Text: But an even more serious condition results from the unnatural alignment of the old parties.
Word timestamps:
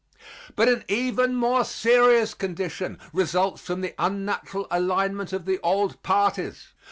But 0.55 0.67
an 0.67 0.83
even 0.87 1.35
more 1.35 1.63
serious 1.63 2.33
condition 2.33 2.97
results 3.13 3.61
from 3.61 3.81
the 3.81 3.93
unnatural 3.99 4.65
alignment 4.71 5.31
of 5.31 5.45
the 5.45 5.59
old 5.59 6.01
parties. 6.01 6.69